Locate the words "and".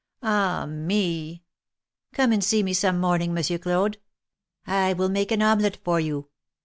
2.31-2.43